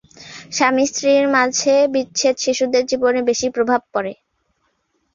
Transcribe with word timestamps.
স্বামী-স্ত্রীর 0.51 1.25
মাঝে 1.35 1.75
বিচ্ছেদ 1.93 2.35
শিশুদের 2.37 2.83
জীবনে 2.85 3.19
বেশি 3.29 3.47
প্রভাব 3.49 3.81
পড়ে। 3.93 4.13